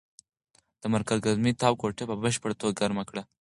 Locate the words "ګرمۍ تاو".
1.25-1.73